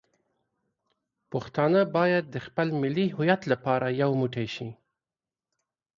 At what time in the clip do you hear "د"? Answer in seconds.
2.29-2.35